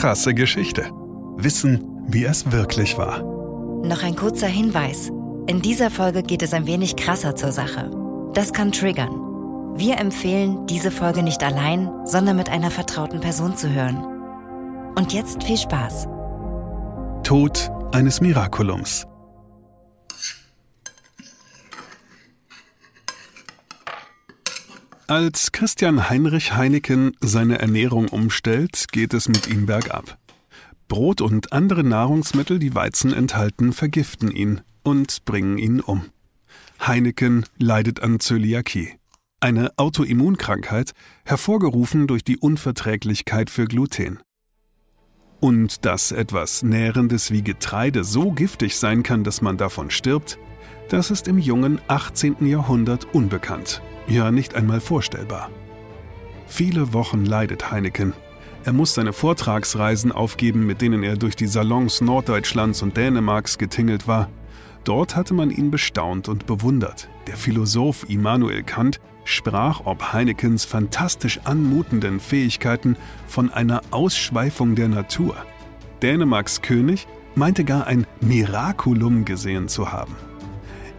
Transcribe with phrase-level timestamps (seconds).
[0.00, 0.90] krasse Geschichte.
[1.36, 3.22] Wissen, wie es wirklich war.
[3.84, 5.10] Noch ein kurzer Hinweis.
[5.46, 7.90] In dieser Folge geht es ein wenig krasser zur Sache.
[8.32, 9.10] Das kann triggern.
[9.76, 13.98] Wir empfehlen, diese Folge nicht allein, sondern mit einer vertrauten Person zu hören.
[14.94, 16.08] Und jetzt viel Spaß.
[17.22, 19.06] Tod eines Miraculums.
[25.10, 30.16] Als Christian Heinrich Heineken seine Ernährung umstellt, geht es mit ihm bergab.
[30.86, 36.04] Brot und andere Nahrungsmittel, die Weizen enthalten, vergiften ihn und bringen ihn um.
[36.86, 38.92] Heineken leidet an Zöliakie,
[39.40, 40.92] eine Autoimmunkrankheit,
[41.24, 44.20] hervorgerufen durch die Unverträglichkeit für Gluten.
[45.40, 50.38] Und dass etwas Nährendes wie Getreide so giftig sein kann, dass man davon stirbt,
[50.88, 52.46] das ist im jungen 18.
[52.46, 55.50] Jahrhundert unbekannt ja nicht einmal vorstellbar.
[56.46, 58.12] Viele Wochen leidet Heineken.
[58.64, 64.06] Er muss seine Vortragsreisen aufgeben, mit denen er durch die Salons Norddeutschlands und Dänemarks getingelt
[64.06, 64.28] war.
[64.84, 67.08] Dort hatte man ihn bestaunt und bewundert.
[67.26, 75.36] Der Philosoph Immanuel Kant sprach ob Heinekens fantastisch anmutenden Fähigkeiten von einer Ausschweifung der Natur.
[76.02, 80.16] Dänemarks König meinte gar ein Miraculum gesehen zu haben.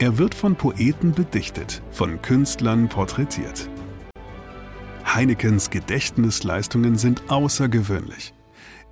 [0.00, 3.68] Er wird von Poeten bedichtet, von Künstlern porträtiert.
[5.04, 8.32] Heinekens Gedächtnisleistungen sind außergewöhnlich.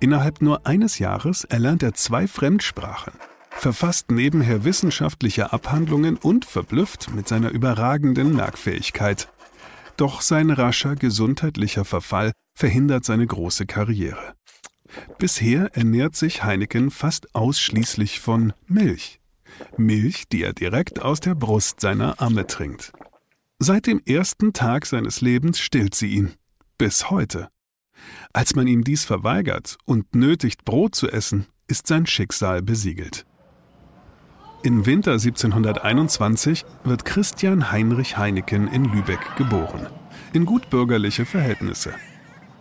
[0.01, 3.13] Innerhalb nur eines Jahres erlernt er zwei Fremdsprachen,
[3.51, 9.29] verfasst nebenher wissenschaftliche Abhandlungen und verblüfft mit seiner überragenden Merkfähigkeit.
[9.95, 14.33] Doch sein rascher gesundheitlicher Verfall verhindert seine große Karriere.
[15.19, 19.21] Bisher ernährt sich Heineken fast ausschließlich von Milch.
[19.77, 22.91] Milch, die er direkt aus der Brust seiner Amme trinkt.
[23.59, 26.33] Seit dem ersten Tag seines Lebens stillt sie ihn.
[26.77, 27.49] Bis heute.
[28.33, 33.25] Als man ihm dies verweigert und nötigt, Brot zu essen, ist sein Schicksal besiegelt.
[34.63, 39.87] Im Winter 1721 wird Christian Heinrich Heineken in Lübeck geboren,
[40.33, 41.93] in gutbürgerliche Verhältnisse.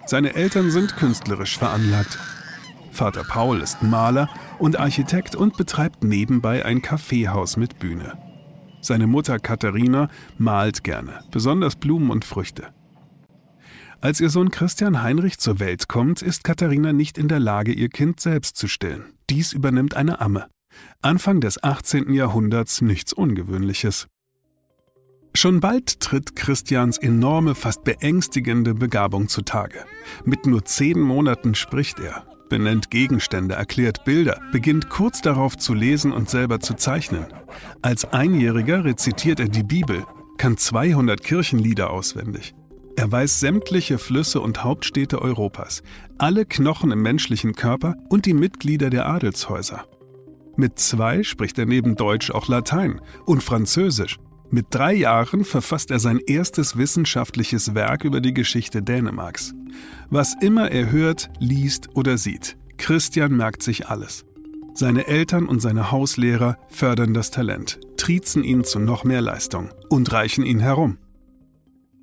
[0.06, 2.19] Seine Eltern sind künstlerisch veranlagt
[2.97, 8.17] Vater Paul ist Maler und Architekt und betreibt nebenbei ein Kaffeehaus mit Bühne.
[8.81, 10.09] Seine Mutter Katharina
[10.39, 12.69] malt gerne, besonders Blumen und Früchte.
[14.01, 17.91] Als ihr Sohn Christian Heinrich zur Welt kommt, ist Katharina nicht in der Lage, ihr
[17.91, 19.13] Kind selbst zu stillen.
[19.28, 20.47] Dies übernimmt eine Amme.
[21.03, 22.15] Anfang des 18.
[22.15, 24.07] Jahrhunderts nichts Ungewöhnliches.
[25.34, 29.84] Schon bald tritt Christians enorme, fast beängstigende Begabung zutage.
[30.25, 36.12] Mit nur zehn Monaten spricht er, benennt Gegenstände, erklärt Bilder, beginnt kurz darauf zu lesen
[36.12, 37.27] und selber zu zeichnen.
[37.83, 40.05] Als Einjähriger rezitiert er die Bibel,
[40.39, 42.55] kann 200 Kirchenlieder auswendig.
[42.97, 45.83] Er weiß sämtliche Flüsse und Hauptstädte Europas,
[46.19, 49.84] alle Knochen im menschlichen Körper und die Mitglieder der Adelshäuser.
[50.57, 54.19] Mit zwei spricht er neben Deutsch auch Latein und Französisch.
[54.51, 59.55] Mit drei Jahren verfasst er sein erstes wissenschaftliches Werk über die Geschichte Dänemarks.
[60.09, 64.25] Was immer er hört, liest oder sieht, Christian merkt sich alles.
[64.75, 70.12] Seine Eltern und seine Hauslehrer fördern das Talent, triezen ihn zu noch mehr Leistung und
[70.12, 70.99] reichen ihn herum.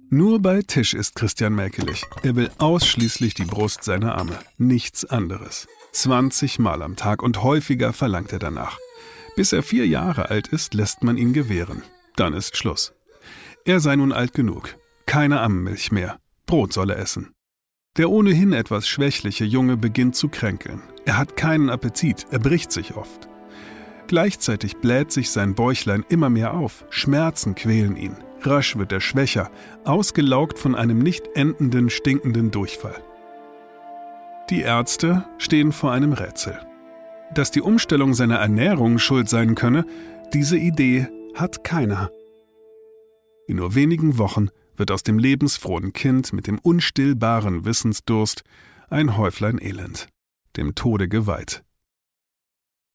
[0.10, 2.04] Nur bei Tisch ist Christian mäkelig.
[2.24, 5.68] Er will ausschließlich die Brust seiner Amme, nichts anderes.
[5.94, 8.78] 20 Mal am Tag und häufiger verlangt er danach.
[9.36, 11.84] Bis er vier Jahre alt ist, lässt man ihn gewähren.
[12.16, 12.94] Dann ist Schluss.
[13.66, 14.76] Er sei nun alt genug.
[15.06, 16.20] Keine Ammenmilch mehr.
[16.46, 17.34] Brot soll er essen.
[17.98, 20.82] Der ohnehin etwas schwächliche Junge beginnt zu kränkeln.
[21.06, 23.30] Er hat keinen Appetit, er bricht sich oft.
[24.08, 29.52] Gleichzeitig bläht sich sein Bäuchlein immer mehr auf, Schmerzen quälen ihn, rasch wird er schwächer,
[29.86, 33.02] ausgelaugt von einem nicht endenden, stinkenden Durchfall.
[34.50, 36.60] Die Ärzte stehen vor einem Rätsel.
[37.34, 39.86] Dass die Umstellung seiner Ernährung schuld sein könne,
[40.34, 42.12] diese Idee hat keiner.
[43.48, 48.44] In nur wenigen Wochen wird aus dem lebensfrohen Kind mit dem unstillbaren Wissensdurst
[48.90, 50.08] ein Häuflein Elend,
[50.58, 51.64] dem Tode geweiht.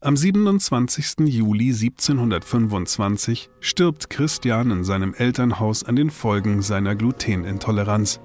[0.01, 1.27] Am 27.
[1.27, 8.21] Juli 1725 stirbt Christian in seinem Elternhaus an den Folgen seiner Glutenintoleranz.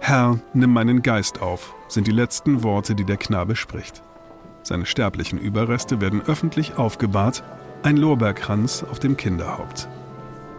[0.00, 4.02] Herr, nimm meinen Geist auf, sind die letzten Worte, die der Knabe spricht.
[4.62, 7.44] Seine sterblichen Überreste werden öffentlich aufgebahrt,
[7.84, 9.88] ein Lorbeerkranz auf dem Kinderhaupt.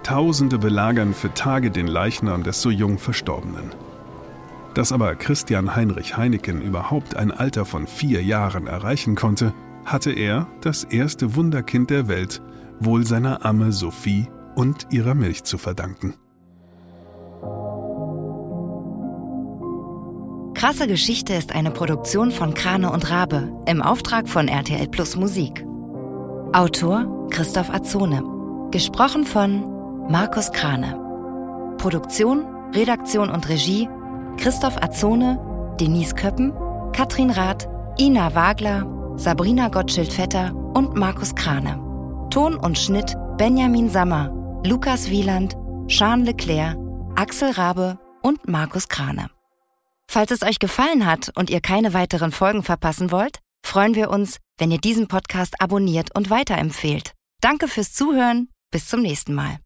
[0.03, 3.71] Tausende belagern für Tage den Leichnam des so jung Verstorbenen.
[4.75, 9.53] Dass aber Christian Heinrich Heineken überhaupt ein Alter von vier Jahren erreichen konnte,
[9.85, 12.43] hatte er, das erste Wunderkind der Welt,
[12.79, 16.13] wohl seiner Amme Sophie und ihrer Milch zu verdanken.
[20.53, 25.65] Krasse Geschichte ist eine Produktion von Krane und Rabe im Auftrag von RTL Plus Musik.
[26.55, 28.23] Autor Christoph Azone.
[28.71, 30.95] Gesprochen von Markus Krane.
[31.77, 33.89] Produktion, Redaktion und Regie
[34.37, 35.37] Christoph Azone,
[35.81, 36.53] Denise Köppen,
[36.93, 37.67] Katrin Rath,
[37.99, 38.87] Ina Wagler,
[39.17, 41.77] Sabrina Gottschild-Vetter und Markus Krane.
[42.29, 44.31] Ton und Schnitt Benjamin Sammer,
[44.63, 45.57] Lukas Wieland,
[45.89, 46.77] Sean Leclerc,
[47.17, 49.29] Axel Rabe und Markus Krane.
[50.07, 54.37] Falls es euch gefallen hat und ihr keine weiteren Folgen verpassen wollt, freuen wir uns,
[54.57, 57.13] wenn ihr diesen Podcast abonniert und weiterempfehlt.
[57.41, 58.49] Danke fürs Zuhören.
[58.71, 59.59] Bis zum nächsten Mal.